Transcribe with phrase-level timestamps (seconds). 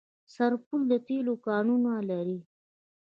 [0.35, 2.39] سرپل د تیلو کانونه لري